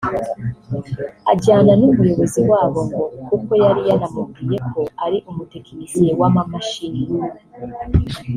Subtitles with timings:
[1.31, 7.01] ajyana n’umuyobozi wabo ngo kuko yari yanamubwiye ko ari umutekinisiye w’amamashini